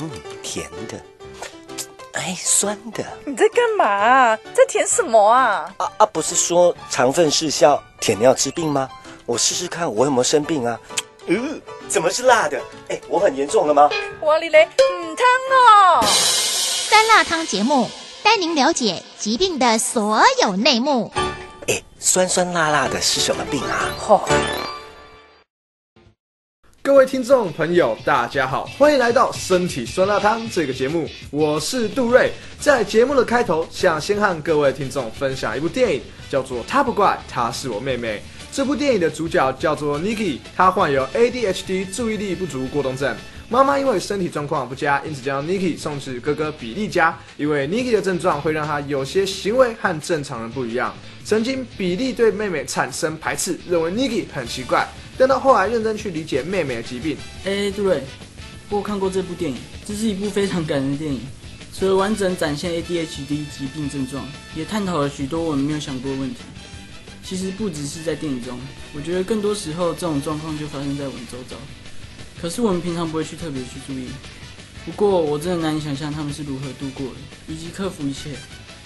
[0.00, 0.10] 嗯，
[0.42, 1.00] 甜的，
[2.12, 3.04] 哎，酸的。
[3.24, 4.36] 你在干嘛？
[4.54, 5.72] 在舔什么啊？
[5.76, 8.88] 啊啊，不是说肠粪失效，舔尿治病吗？
[9.26, 10.78] 我试试看，我有没有生病啊？
[11.26, 12.60] 嗯，怎么是辣的？
[12.88, 13.88] 哎，我很严重了吗？
[14.22, 15.26] 哇哩嘞，嗯汤
[16.02, 16.04] 哦。
[16.06, 17.88] 酸辣汤节目
[18.22, 21.12] 带您了解疾病的所有内幕。
[21.68, 23.88] 哎，酸酸辣辣的是什么病啊？
[23.98, 24.20] 嚯、
[26.86, 32.30] 各位听众朋友，大家好，欢迎来到《身体酸辣汤》这个节目，我是杜瑞。
[32.60, 38.18] 在节目的开头，想先和各位听众分享一部电影，叫做《他不怪，她是我妹妹》。
[38.52, 43.16] 这部电影的主角叫做 Niki，她患有 ADHD 注意力不足过动症。
[43.48, 47.18] 妈妈因为身体状况不佳，因此将 Niki 送至哥哥比利家。
[47.38, 50.94] 因为 Niki 的症状会让他有些行为和正常人不一样。
[51.24, 54.86] 曾经比利对妹妹产生排斥，认为 Niki 很奇怪。
[55.16, 58.02] 但到后来认真去理解妹妹的疾病，哎，杜瑞，
[58.68, 61.20] 我有看过这部电影，这是一部非常感人的电影。
[61.76, 66.40] 除了完整展现 ADHD 疾病症状，也探讨了许多我们没有想过的问题。
[67.24, 68.58] 其实不只是在电影中，
[68.94, 71.56] 我觉得更多时候这种状况就发生在我们周遭。
[72.40, 74.08] 可是我们平常不会去特别去注意。
[74.84, 78.30] 不过我真的难以想象他们是如何度过的，以及克服一切。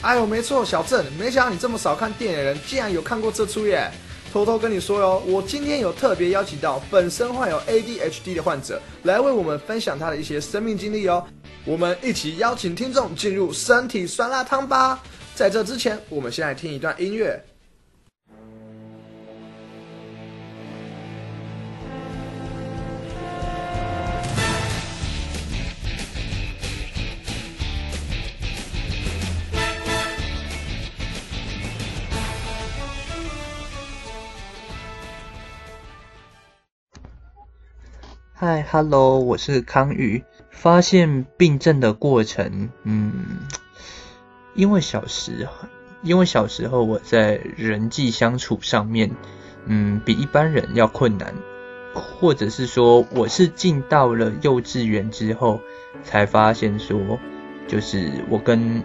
[0.00, 3.91] 哎呦，没错，小郑，没想到你这么少看电影的人，竟然有看过这出耶！
[4.33, 11.27] 偷偷跟你说哟，我今天有特别邀请到本身患有 ADHD 的患者，来为我们分享他的一些生命经历哦。
[11.65, 15.03] 我们一起邀请听众进入身体酸辣汤吧。
[15.34, 17.43] 在这之前，我们先来听一段音乐。
[38.50, 40.24] 嗨，Hello，我是康宇。
[40.48, 43.12] 发现病症的过程，嗯，
[44.54, 45.68] 因为小时候，
[46.02, 49.10] 因为小时候我在人际相处上面，
[49.66, 51.34] 嗯，比一般人要困难，
[51.92, 55.60] 或者是说我是进到了幼稚园之后，
[56.03, 57.19] 才发现说，
[57.66, 58.82] 就是我跟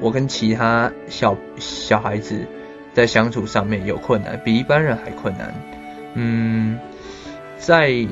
[0.00, 2.44] 我跟其他小小孩子
[2.92, 5.54] 在相处上面有困难，比一般人还困难，
[6.12, 6.78] 嗯，
[7.56, 8.06] 在。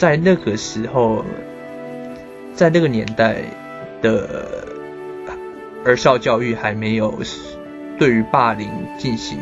[0.00, 1.22] 在那个时候，
[2.54, 3.42] 在那个年代
[4.00, 4.64] 的
[5.84, 7.20] 儿少教育还没有
[7.98, 8.66] 对于霸凌
[8.96, 9.38] 进行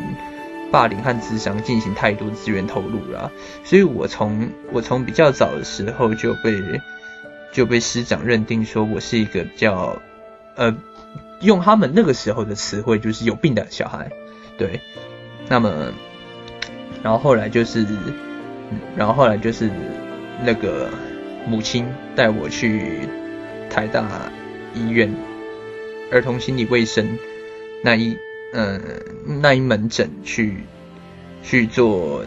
[0.69, 3.31] 霸凌和智商进行太多资源投入了，
[3.63, 6.51] 所以我从我从比较早的时候就被
[7.53, 10.01] 就被师长认定说我是一个比较
[10.55, 10.75] 呃
[11.39, 14.11] 用他们那个时候的词汇就是有病的小孩，
[14.57, 14.81] 对，
[15.47, 15.93] 那么
[17.01, 17.87] 然后后来就是，
[18.97, 19.71] 然后后来就是。
[20.43, 20.89] 那个
[21.47, 21.85] 母亲
[22.15, 22.99] 带我去
[23.69, 24.31] 台大
[24.73, 25.13] 医院
[26.11, 27.17] 儿童心理卫生
[27.83, 28.17] 那一
[28.53, 28.81] 嗯
[29.41, 30.63] 那一门诊去
[31.43, 32.25] 去做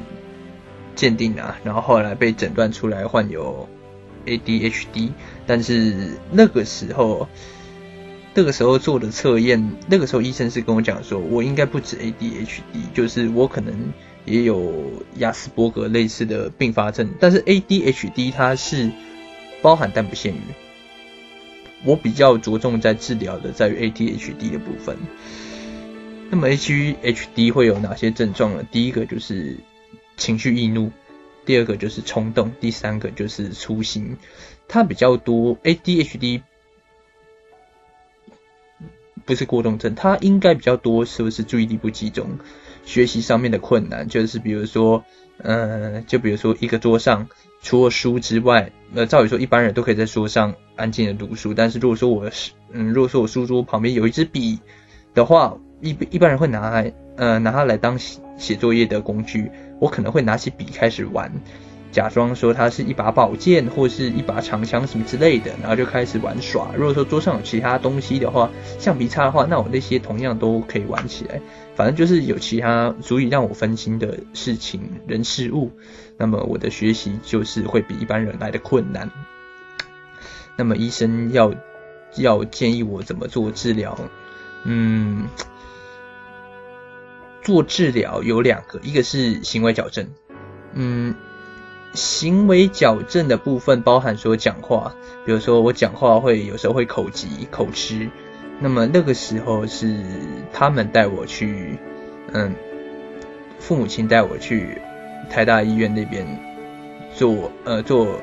[0.95, 3.69] 鉴定啊，然后后来被诊断出来患有
[4.27, 5.11] ADHD，
[5.47, 7.29] 但是那个时候
[8.35, 13.93] 那个时候做的测验，那个时候医生是跟我讲说，我应该不止 ADHD，就是我可能。
[14.25, 18.91] 也有亚斯伯格类似的并发症，但是 ADHD 它是
[19.61, 20.41] 包含但不限于。
[21.85, 24.97] 我比较着重在治疗的在于 ADHD 的部分。
[26.31, 28.65] 那么 ADHD 会有哪些症状呢？
[28.71, 29.57] 第一个就是
[30.17, 30.93] 情绪易怒，
[31.45, 34.17] 第二个就是冲动，第三个就是粗心。
[34.69, 36.43] 它比较多 ADHD
[39.25, 42.39] 不是过动症，它应该比较多是不是注意力不集中？
[42.85, 45.05] 学习上面的困难，就是比如说，
[45.39, 47.29] 呃，就比如说一个桌上
[47.61, 54.59] 除了书之外，呃，照理说一般人都可以在桌上安静的读书，但是如果说我是，嗯，如果说我书桌旁边有一支笔
[55.15, 61.33] 的话，一一般人会拿来，呃，拿它来当写写作业的工具，我可能会拿起笔开始玩。
[61.93, 66.71] 假装说它是一把宝剑或是一把长枪什么之类的，然后就开始玩耍。
[66.75, 71.39] 如果说桌上有其他东西的话，橡皮擦的话，那我那些同样都可以玩起来。
[71.75, 75.71] 反正就是有其他足以让我分心的事情、人、事物，
[76.17, 79.11] 那么我的学习就是会比一般人来的困难。
[80.57, 81.55] 那么医生要
[82.17, 83.99] 要建议我怎么做治疗？
[84.65, 85.27] 嗯，
[87.43, 90.07] 做治疗有两个，一个是行为矫正，
[90.75, 91.15] 嗯。
[91.95, 94.95] 行为矫正的部分包含说讲话，
[95.27, 98.09] 比如说我讲话会有时候会口急、口吃，
[98.63, 99.97] 那么那个时候是
[100.53, 101.77] 他们带我去，
[102.33, 102.55] 嗯，
[103.59, 104.79] 父母亲带我去
[105.29, 106.25] 台大医院那边
[107.15, 108.21] 做呃做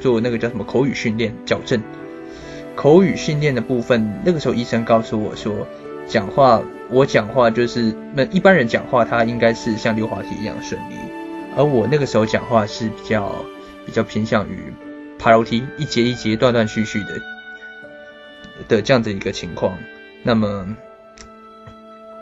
[0.00, 1.82] 做那个叫什么口语训练矫正。
[2.74, 5.66] 口语训练的部分，那个时候医生告诉我说，
[6.06, 10.94] 讲话我讲话就是那一般人讲话，他应该是像溜滑梯一样顺利，
[11.56, 13.44] 而我那个时候讲话是比较
[13.84, 14.72] 比较偏向于
[15.18, 17.20] 爬楼梯，一节一节断断续续的
[18.68, 19.76] 的这样的一个情况。
[20.22, 20.76] 那么，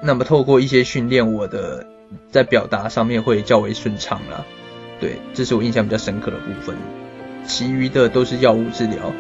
[0.03, 1.87] 那么透过一些训练，我的
[2.31, 4.47] 在表达上面会较为顺畅了。
[4.99, 6.77] 对，这是我印象比较深刻的部分。
[7.47, 9.13] 其余的都是药物治疗。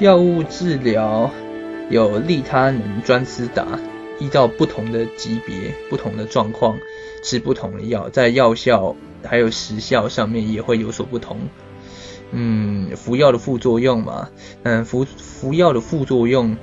[0.00, 1.30] 药物治疗
[1.90, 3.66] 有利他能、专司达，
[4.18, 6.78] 依照不同的级别、不同的状况
[7.22, 8.94] 吃不同的药，在药效
[9.24, 11.38] 还有时效上面也会有所不同。
[12.30, 14.28] 嗯，服药的副作用嘛，
[14.62, 16.56] 嗯，服服药的副作用，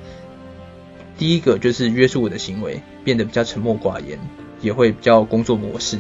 [1.18, 4.20] 第一个就是约束我的行为，变得比较沉默寡言，
[4.62, 5.98] 也会比较工作模式。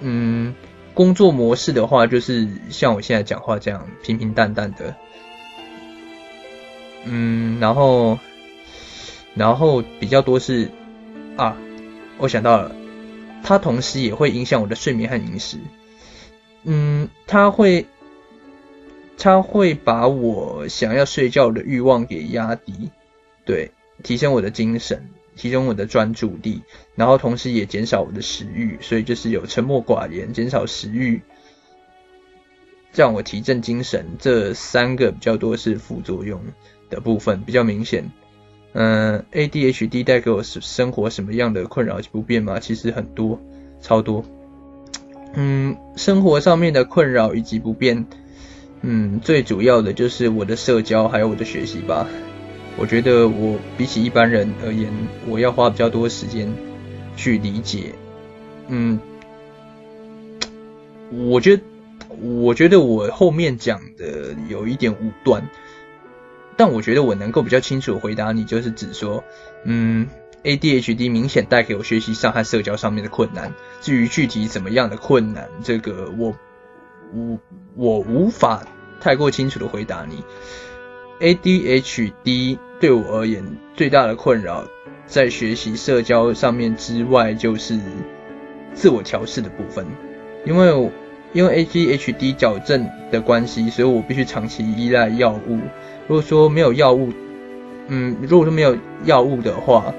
[0.00, 0.54] 嗯，
[0.94, 4.94] 工作模式的话，就是像我现在讲话这样平平淡淡的。
[7.04, 8.18] 嗯，然后，
[9.34, 10.70] 然后比较多是
[11.36, 11.56] 啊，
[12.18, 12.74] 我想到了，
[13.42, 15.56] 它同时也会影响我的睡眠和饮食。
[16.64, 17.86] 嗯，它会，
[19.18, 22.90] 它会把我想要睡觉的欲望给压低，
[23.44, 23.72] 对，
[24.02, 26.62] 提升我的精神，提升我的专注力，
[26.94, 31.20] 然后同时也减少我的食欲，所以就是有沉默寡言、减少食欲，
[32.94, 36.40] 让我提振精神，这三个比较多是副作用。
[36.90, 38.10] 的部分比较明显，
[38.72, 42.58] 嗯，ADHD 带给我生活什么样的困扰及不便吗？
[42.60, 43.38] 其实很多，
[43.82, 44.24] 超多。
[45.34, 48.06] 嗯，生活上面的困扰以及不便，
[48.82, 52.06] 嗯，最主要的就是我的社交还有我的学习吧。
[52.76, 54.92] 我觉得我比起一般人而言，
[55.26, 56.52] 我要花比较多时间
[57.16, 57.92] 去理解。
[58.68, 59.00] 嗯，
[61.10, 61.62] 我觉得，
[62.20, 65.48] 我觉得我后面讲的有一点武断。
[66.56, 69.22] 但我觉得我能够比较清楚回答你，就是指说，
[69.64, 70.08] 嗯
[70.42, 73.52] ，ADHD 明显带给我学习上和社交上面的困难。
[73.80, 76.36] 至于具体怎么样的困难，这个我
[77.14, 77.38] 我
[77.76, 78.62] 我无法
[79.00, 80.22] 太过清楚的回答你。
[81.20, 83.44] ADHD 对我而言
[83.74, 84.64] 最大的困扰，
[85.06, 87.78] 在学习社交上面之外，就是
[88.72, 89.84] 自我调试的部分。
[90.44, 90.90] 因为
[91.32, 95.58] 因为 ADHD 矫正的关系，所以我必须长期依赖药物。
[96.06, 97.12] 如果说没有药物，
[97.88, 99.92] 嗯，如果说没有药物的话，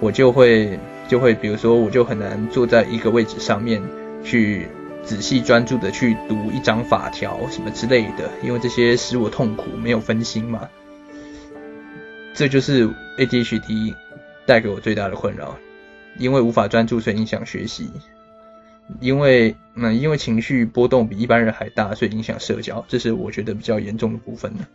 [0.00, 0.78] 我就会
[1.08, 3.82] 就会，比如说，我就很难坐在一个位置上面
[4.22, 4.68] 去
[5.04, 10.68] 仔细专注的去读一张法条什么之类的，因为这些使我痛苦，没有分心嘛。
[12.34, 13.94] 这就是 ADHD
[14.46, 15.56] 带给我最大的困扰，
[16.18, 17.90] 因为无法专注，所以影响学习。
[19.00, 24.66] 因为嗯，因为情绪波动比一般人还大，所以影响社交，这是我觉得比较严重的部分呢。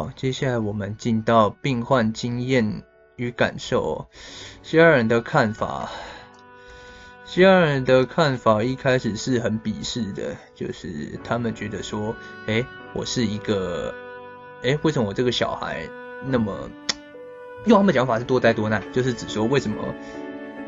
[0.00, 2.84] 好，接下来我们进到病患经验
[3.16, 4.06] 与感受。
[4.62, 5.90] 西亚人的看法，
[7.26, 12.16] 西亚人的看法一开始是很鄙视的，就是他们觉得说，
[12.46, 12.64] 哎，
[12.94, 13.94] 我是一个，
[14.62, 15.86] 哎，为什么我这个小孩
[16.24, 16.70] 那么，
[17.66, 19.84] 用他们讲法是多灾多难，就是指说为什么，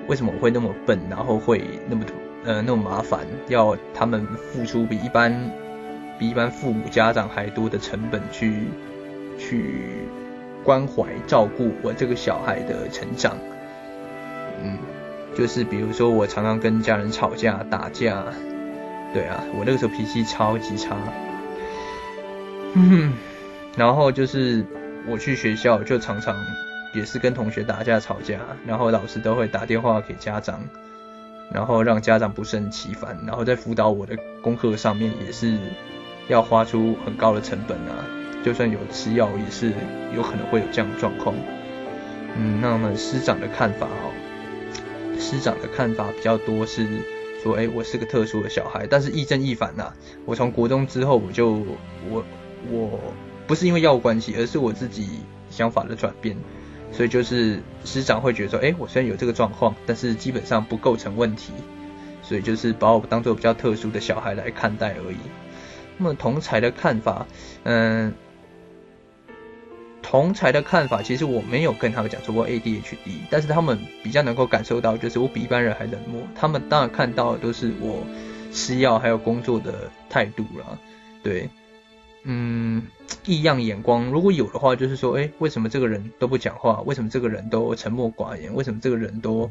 [0.09, 2.05] 为什么我会那么笨，然后会那么
[2.45, 5.51] 呃那么麻烦，要他们付出比一般
[6.19, 8.69] 比一般父母家长还多的成本去。
[9.39, 10.07] 去
[10.65, 13.37] 关怀照顾我这个小孩的成长，
[14.63, 14.79] 嗯，
[15.37, 18.25] 就是比如说我常常跟家人吵架打架，
[19.13, 20.97] 对啊，我那个时候脾气超级差，
[22.75, 23.13] 嗯，
[23.77, 24.65] 然后就是
[25.09, 26.37] 我去学校就常常
[26.95, 30.61] 也是跟同学打架吵架，然后老师都会打电话给家长，
[31.53, 35.59] 然后让家长不胜其烦，然后在辅导我的功课上面也是
[36.29, 38.22] 要花出很高的成本啊。
[38.45, 39.73] 就算有吃药，也是
[40.15, 41.35] 有可能会有这样的状况。
[42.37, 44.13] 嗯，那么师长的看法哦，
[45.19, 46.87] 师长的看法比较多是
[47.43, 49.93] 说，哎，我是个特殊的小孩，但是亦正亦反呐。
[50.25, 51.65] 我从国中之后，我就
[52.11, 52.25] 我
[52.71, 52.99] 我
[53.47, 55.21] 不是因为药物关系，而是我自己
[55.51, 56.37] 想法的转变。
[56.91, 61.53] 所以就是师长会觉得说，哎，我虽然有这个状况，但是基本上不构成问题，
[62.23, 65.17] 所以就是把我当做比较特殊的小孩来看待而已。
[65.97, 67.27] 那么同才的看法，
[67.63, 68.13] 嗯，
[70.13, 76.21] 同才的看法，其实我没有跟他们讲说过 ADHD，但是他们比较能够感受到，就是我比一般人还冷漠。
[76.35, 78.07] 他们当然看到的都是我
[78.53, 80.77] 吃药还有工作的态度啦，
[81.23, 81.49] 对。
[82.25, 82.83] 嗯，
[83.25, 86.83] 异样眼光如果有的话，就是说，哎，为什么这个人都不讲话？
[86.83, 88.55] 为什么这个人都沉默寡言？
[88.55, 89.51] 为什么这个人都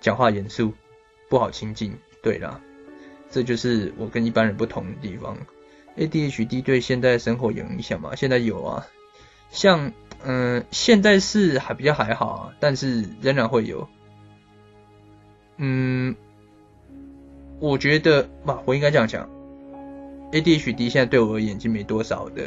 [0.00, 0.72] 讲话严肃，
[1.28, 1.92] 不好亲近？
[2.22, 2.58] 对啦，
[3.30, 5.36] 这就是我跟一般人不同的地方。
[5.98, 8.14] ADHD 对现在生活有影响吗？
[8.16, 8.86] 现在有啊，
[9.50, 9.92] 像
[10.24, 13.88] 嗯，现在是还比较还好，但是仍然会有。
[15.56, 16.14] 嗯，
[17.60, 19.28] 我觉得吧，我应该这样讲。
[20.32, 22.42] ADHD 现在对我而言已经没多少的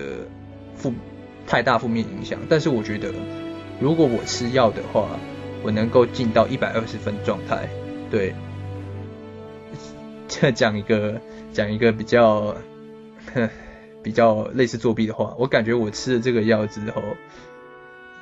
[0.75, 0.93] 负
[1.48, 3.12] 太大负面影响，但是我觉得
[3.79, 5.10] 如果我吃药的话，
[5.63, 7.67] 我能够进到一百二十分状态。
[8.10, 8.34] 对，
[10.27, 11.20] 这讲一个
[11.53, 12.55] 讲一个比较
[14.03, 17.01] 比较类似作弊的话，我感觉我吃了这个药之后，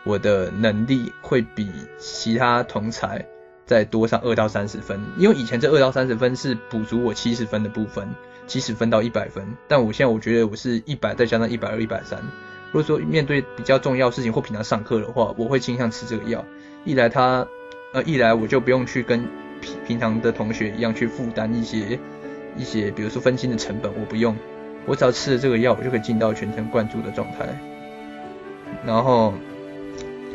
[0.03, 3.25] 我的能力会比其他同才
[3.65, 8.07] 再多上二到三十分，因为以前这二到三十分是补足我七十分的部分。
[8.48, 12.19] 七十分到一百分，但我现在我觉得我是一百再加上一百二、一百三。
[12.71, 16.43] 如果说面对比较重要事情或平常上课的话，我会倾向吃这个药。
[16.83, 17.45] 一来它，
[17.93, 19.21] 呃，一来我就不用去跟
[19.62, 22.00] 平平常的同学一样去负担一些
[22.57, 24.36] 一些，比如说分心的成本，我不用。
[24.89, 27.48] 我只要吃了这个药，我就可以进到全神贯注的状态。
[28.84, 29.36] 然后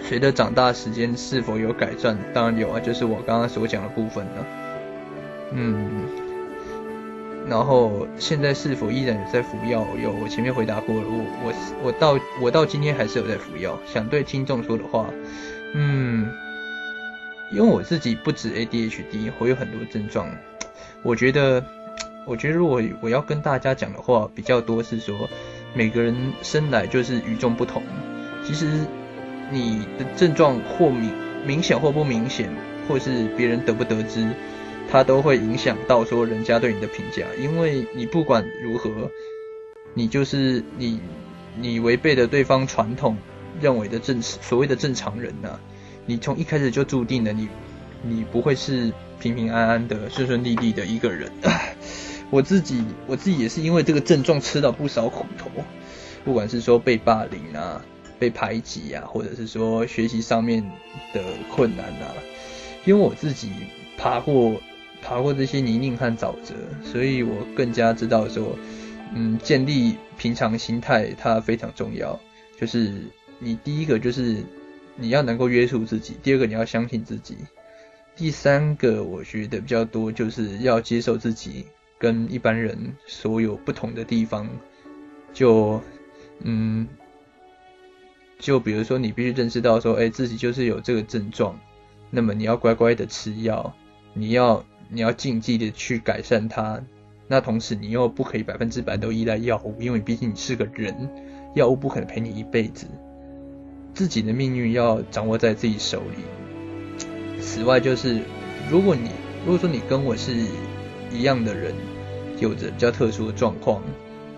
[0.01, 2.17] 随着长大时间是否有改善？
[2.33, 4.47] 当然有啊，就是我刚刚所讲的部分呢。
[5.55, 6.03] 嗯。
[7.49, 9.85] 然后现在是否依然有在服药？
[10.01, 11.03] 有，我前面回答过了。
[11.05, 13.77] 我我我到我到今天还是有在服药。
[13.85, 15.11] 想对听众说的话，
[15.75, 16.33] 嗯，
[17.53, 20.29] 因为我自己不止 ADHD，我有很多症状。
[21.03, 21.63] 我觉得，
[22.27, 25.29] 我觉得如果我要跟大家讲的话，比较多是说，
[25.75, 27.83] 每个人生来就是与众不同。
[28.45, 28.67] 其实
[29.51, 31.13] 你的症状或明
[31.47, 32.51] 明显或不明显，
[32.89, 34.27] 或是别人得不得知。
[34.91, 39.11] 它都会影响到说人家对你的评价，因为你不管如何，
[39.95, 41.01] 你就是你，
[41.59, 43.17] 你违背了对方传统
[43.61, 45.59] 认为的正所谓的正常人呐，
[46.05, 47.49] 你从一开始就注定了你，
[48.03, 51.33] 你不会是平平安安的顺顺利利的一个人。
[52.31, 55.51] 我自己我自己也是因为这个症状吃到不少苦头，
[56.25, 57.85] 不管是说被霸凌啊，
[58.19, 60.63] 被排挤啊，或者是说学习上面
[61.13, 62.15] 的困难啊，
[62.85, 63.51] 因为我自己
[63.97, 64.61] 爬过。
[65.07, 68.57] 爬过这些泥泞和沼泽，所以我更加知道说，
[69.15, 72.19] 嗯，建立平常心态它非常重要。
[72.59, 72.91] 就是
[73.39, 74.43] 你第一个就是
[74.97, 77.37] 你要能够约束自己，第二个你要相信自己，
[78.17, 81.67] 第三个我觉得比较多就是要接受自己
[82.05, 84.47] 跟一般人所有不同的地方。
[85.33, 85.81] 就
[86.41, 86.87] 嗯，
[88.39, 91.59] 就比如说你必须认识到说，哎，自己就是有这个症状，
[92.11, 93.75] 那么你要乖乖的吃药，
[94.13, 94.65] 你要。
[94.91, 96.79] 你要尽力的去改善它，
[97.27, 100.95] 那同时你又不可以百分之百都依赖药物，因为毕竟你是个人，
[101.55, 102.87] 药物不可能陪你一辈子，
[103.95, 106.23] 自己的命运要掌握在自己手里。
[107.41, 108.21] 此外，就是
[108.71, 109.09] 如果你
[109.47, 110.33] 如果说你跟我是
[111.11, 111.75] 一样的人，
[112.39, 113.83] 有着比较特殊的状况，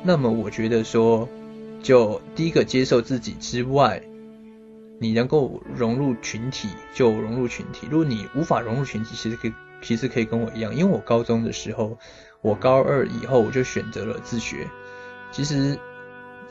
[0.02, 1.28] 那么我觉得说，
[1.82, 4.02] 就第一个接受自己之外，
[4.98, 9.52] 你能够融入群体就融入群体，如果你无法融入群体，其实可以。
[9.82, 11.98] 其实可以跟我一样，因为我高中的时候，
[12.40, 14.66] 我高二以后我就选择了自学。
[15.30, 15.78] 其实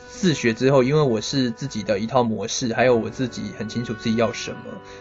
[0.07, 4.57] 自学之后，因为我是自己的一套模式，还有我自己很清楚自己要什么，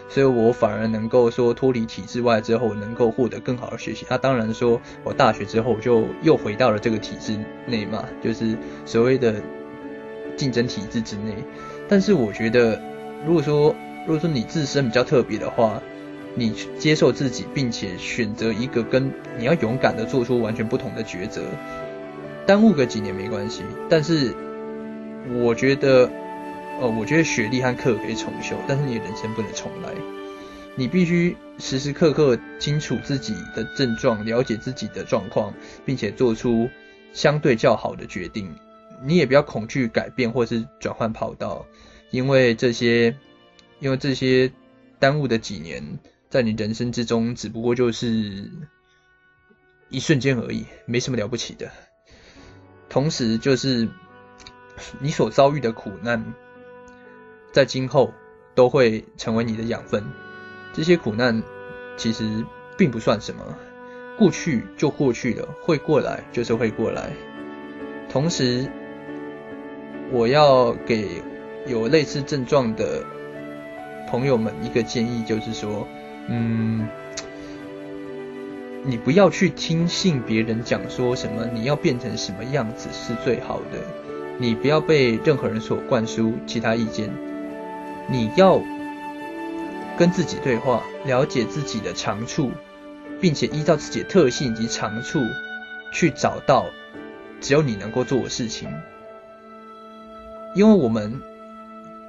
[0.09, 4.05] 所以我反而能够说脱离体制外之后，能够获得更好的学习。
[4.09, 9.35] 那当然说，我大学之后就又回到了这个体制内嘛，就是所谓的
[10.35, 11.35] 竞争体制之内。
[11.87, 12.81] 但是我觉得，
[13.25, 13.75] 如果说
[14.05, 15.81] 如果说你自身比较特别的话，
[16.35, 21.41] 你接受自己，并且选择一个跟你要勇敢的做出完全不同的抉择，
[22.45, 23.63] 耽误个几年没关系。
[23.89, 24.35] 但是
[25.29, 26.09] 我觉得，
[26.79, 29.93] 呃，我觉得学历和课可以重修，但是你人生不能重来。
[30.75, 35.53] 你必须时时刻刻清楚自己的症状，了解自己的状况，
[35.85, 36.69] 并且做出
[37.13, 38.53] 相对较好的决定。
[39.03, 41.65] 你也不要恐惧改变或是转换跑道，
[42.11, 43.15] 因为这些，
[43.79, 44.51] 因为这些
[44.99, 45.99] 耽误的几年。
[46.27, 48.51] 在你人生之中，只不过就是
[49.89, 51.71] 一瞬间而已，没什么了不起的。
[52.89, 53.87] 同时，就是
[54.99, 56.33] 你所遭遇的苦难，
[57.51, 58.13] 在今后
[58.53, 60.03] 都会成为你的养分。
[60.73, 61.41] 这些苦难
[61.97, 62.45] 其实
[62.77, 63.41] 并不算什么，
[64.17, 67.11] 过去就过去了，会过来就是会过来。
[68.09, 68.69] 同时，
[70.11, 71.21] 我要给
[71.65, 73.03] 有类似症状的
[74.09, 75.87] 朋友们一个建议，就是说，
[76.29, 76.87] 嗯，
[78.83, 83.79] 你不要去听信别人讲说什么，你要变成什么样子是最好的，
[84.37, 87.09] 你不要被任何人所灌输其他意见，
[88.09, 88.61] 你要
[89.97, 92.51] 跟自己对话，了解自己的长处，
[93.21, 95.19] 并且依照自己的特性以及长处
[95.93, 96.65] 去找到
[97.39, 98.69] 只有你能够做的事情。
[100.53, 101.21] 因为我们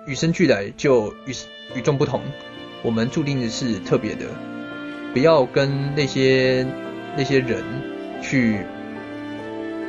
[0.06, 1.32] 与生俱来就与
[1.76, 2.22] 与众不同，
[2.82, 4.26] 我们注定的是特别的，
[5.12, 6.66] 不要跟那些
[7.16, 7.62] 那些人
[8.20, 8.60] 去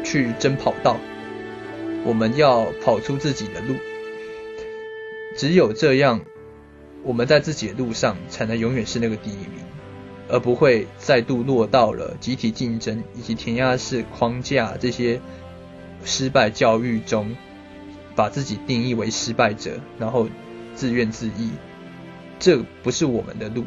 [0.04, 0.98] 去争跑道，
[2.06, 3.76] 我们要跑出自己的路，
[5.36, 6.22] 只有这样，
[7.04, 9.64] 我们在自己的路上才能永远是那个第一名，
[10.30, 15.20] 而不会再度落到了集体竞争以及填鸭式框架这些
[16.04, 17.36] 失败教育中。
[18.16, 20.28] 把自己定义为失败者，然后
[20.74, 21.52] 自怨自艾，
[22.40, 23.64] 这不是我们的路。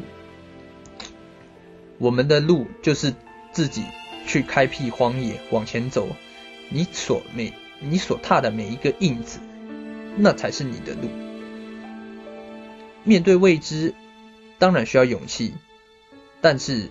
[1.97, 3.13] 我们的路就是
[3.53, 3.85] 自己
[4.27, 6.05] 去开辟荒野，往前走。
[6.67, 9.39] 你所每你所踏的每一个印子，
[10.15, 11.09] 那才是你的路。
[13.03, 13.93] 面对未知，
[14.59, 15.53] 当然需要勇气，
[16.39, 16.89] 但是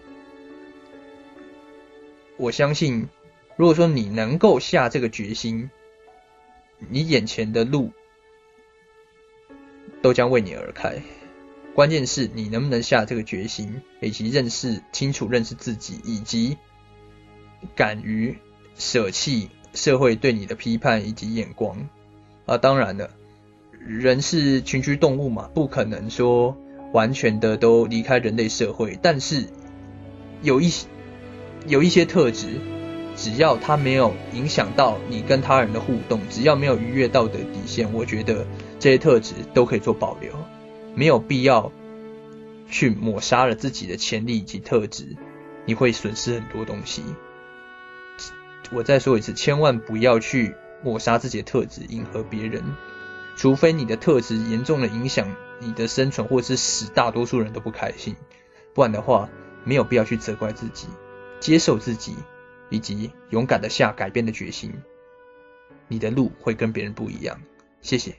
[2.37, 3.09] 我相信，
[3.57, 5.71] 如果说你能够下这个决心。
[6.89, 7.93] 你眼前的路
[10.01, 11.03] 都将为你而开，
[11.75, 16.57] 关键是你能不能下这个决心，以及认识清楚认识自己，以及
[17.77, 18.39] 敢于
[18.77, 21.89] 舍弃社会对你的批判以及眼光。
[22.47, 23.11] 啊，当然了，
[23.79, 26.57] 人是群居动物嘛，不可能说
[26.93, 29.47] 完全的都离开人类社会，但是
[30.43, 30.87] 有一些
[31.67, 32.61] 有一些特质。
[33.17, 38.47] 只要他没有影响到你跟他人的互动，只要没有逾越道德底线，我觉得
[38.79, 40.33] 这些特质都可以做保留，
[40.95, 41.71] 没有必要
[42.71, 45.17] 去抹杀了自己的潜力以及特质，
[45.67, 47.03] 你会损失很多东西。
[48.71, 52.63] 我再说一次，千万不要去抹杀自己的特质，迎合别人，
[53.37, 58.15] 除非你的特质严重的影响你的生存，或是使大多数人都不开心，
[58.75, 59.29] 不然的话，
[59.65, 60.87] 没有必要去责怪自己，
[61.41, 62.15] 接受自己。
[62.73, 64.73] 以及勇敢的下改变的决心，
[65.89, 67.37] 你的路会跟别人不一样。
[67.83, 68.15] 谢谢。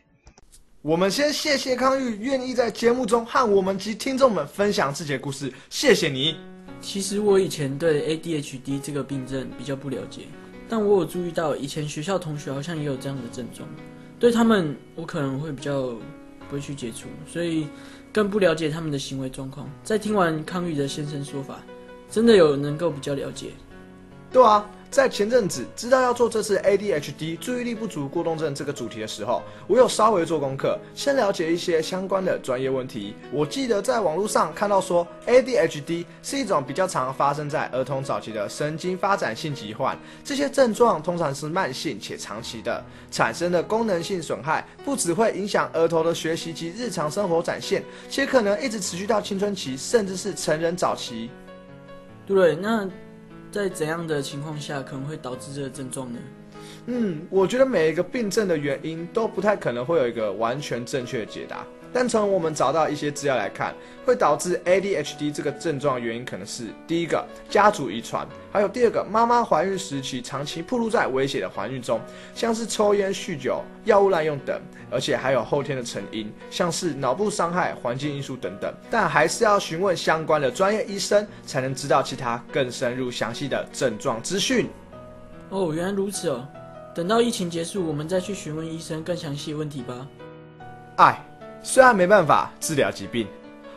[0.82, 6.51] 我们先谢谢康玉愿意在节目中和我们及听众们分享自己的故事，谢谢你。
[6.82, 10.24] 其实我以前对 ADHD 这个病症比较不了解，
[10.68, 13.70] 但我有注意到以前学校同学好像也有这样的症状，
[14.20, 15.84] 对他们我可能会比较
[16.50, 17.68] 不会去接触，所以
[18.12, 19.70] 更不了解他们的行为状况。
[19.84, 21.62] 在听完康玉德先生说法，
[22.10, 23.52] 真的有能够比较了解。
[24.32, 33.16] 对啊，在前阵子知道要做这次 ADHD 注意力不足过动症这个主题的时候，我有稍微做功课，先了解一些相关的专业问题。
[33.32, 51.30] 我记得在网络上看到说，ADHD 是一种比较常发生在儿童早期的神经发展性疾患，这些症状通常是慢性且长期的，产生的功能性损害不只会影响儿童的学习及日常生活展现，且可能一直持续到青春期，甚至是成人早期。
[52.28, 52.90] 对，那。
[53.52, 56.20] 在怎样的情况下可能会导致这个症状呢？
[56.88, 61.66] 嗯，我觉得每一个病症的原因都不太可能会有一个完全正确的解答。
[61.94, 63.74] 但从我们找到一些资料来看，
[64.06, 72.00] 会导致 ADHD 这个症状原因可能是第一个家族遗传，还有第二个妈妈怀孕时期长期暴露在危险的环境中，
[72.34, 78.74] 像是抽烟、酗酒、药物滥用等，而且还有后天的成因，像是脑部伤害、环境因素等等。
[78.90, 84.70] 但还是要询问相关的专业医生，才能知道其他更深入详细的症状资讯。
[85.50, 86.48] 哦，原来如此哦。
[86.96, 90.08] 等到疫情结束，我们再去询问医生更详细的问题吧。
[90.96, 91.31] 爱。
[91.64, 93.28] 虽然没办法治疗疾病，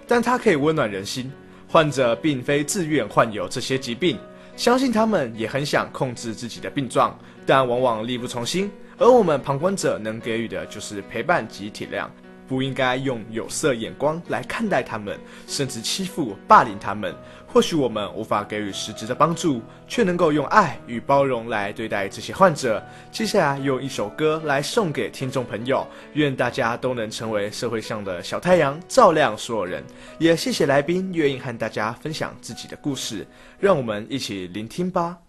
[0.06, 1.30] 但它可以温暖人心。
[1.68, 4.16] 患者并非自愿患有这些疾病，
[4.56, 8.70] 相信他们也很想控制自己的病状，但往往力不从心。
[8.96, 12.06] 而我们旁观者能给予的就是陪伴及体谅。
[12.46, 17.14] 不应该用有色眼光来看待他们，甚至欺负、霸凌他们。
[17.54, 22.82] 或许我们无法给予实质的帮助，却能够用爱与包容来对待这些患者。
[23.12, 29.84] 接下来用一首歌来送给听众朋友，愿大家都能成为社会上的小太阳，照亮所有人。
[30.18, 33.24] 也谢谢来宾愿意和大家分享自己的故事，
[33.60, 35.23] 让我们一起聆听吧。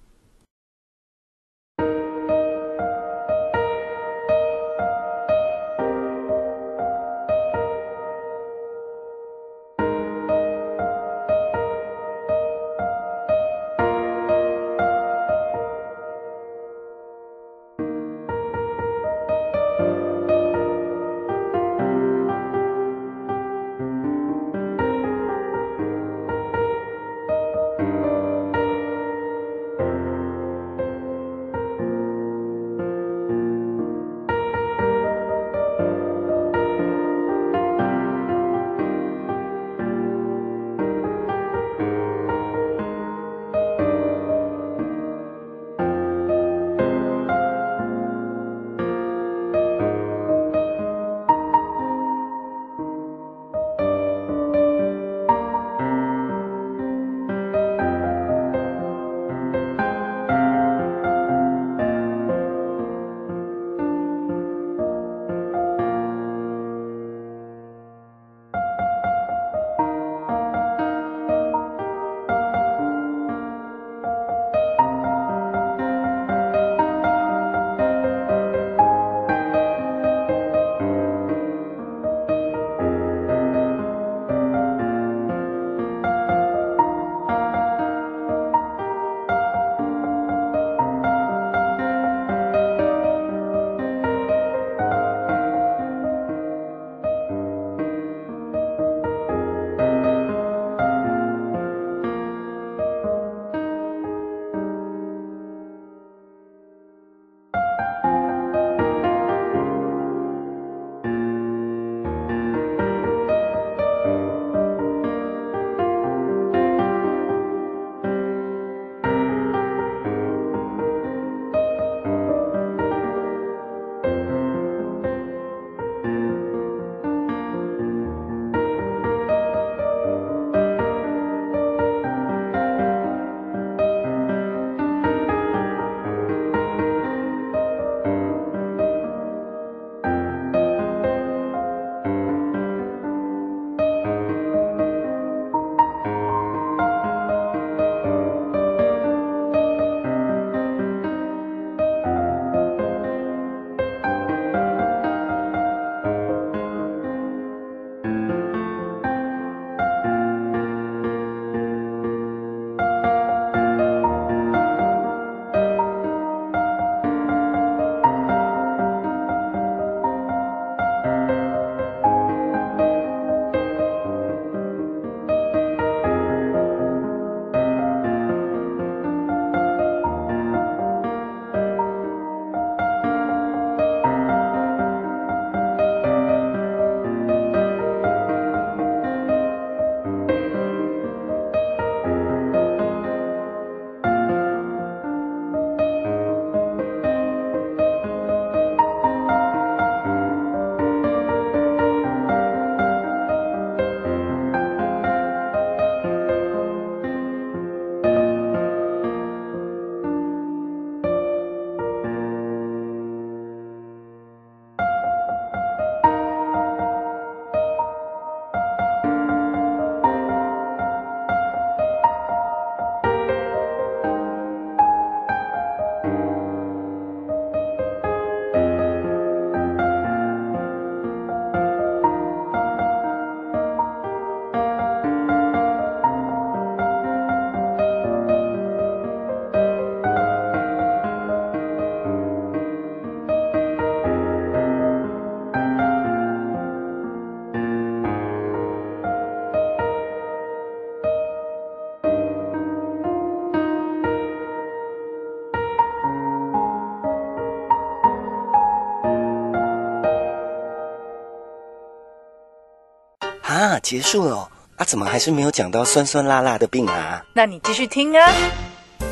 [263.85, 267.23] 结束了哦啊，怎么还是没有讲到酸酸辣辣的病啊？
[267.33, 268.33] 那你继续听啊。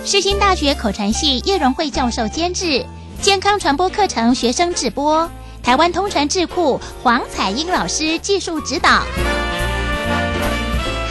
[0.03, 2.83] 世新大学口传系叶荣惠教授监制，
[3.21, 5.29] 健康传播课程学生直播，
[5.61, 9.03] 台湾通传智库黄彩英老师技术指导。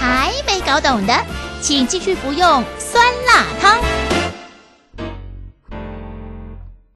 [0.01, 1.15] 还没搞懂的，
[1.61, 3.79] 请继续服用酸辣汤。